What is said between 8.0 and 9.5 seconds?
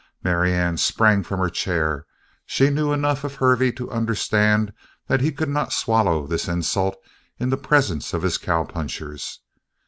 of his cowpunchers.